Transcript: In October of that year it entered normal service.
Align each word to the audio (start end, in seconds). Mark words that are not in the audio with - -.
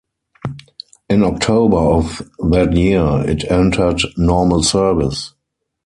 In 1.11 1.21
October 1.23 1.77
of 1.77 2.27
that 2.49 2.73
year 2.73 3.21
it 3.29 3.43
entered 3.51 4.01
normal 4.17 4.63
service. 4.63 5.35